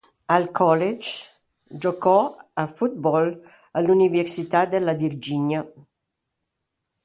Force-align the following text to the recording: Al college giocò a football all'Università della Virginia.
Al 0.25 0.49
college 0.49 1.11
giocò 1.63 2.35
a 2.53 2.65
football 2.65 3.39
all'Università 3.73 4.65
della 4.65 4.93
Virginia. 4.93 5.63